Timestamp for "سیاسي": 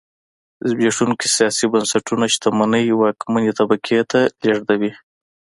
1.37-1.65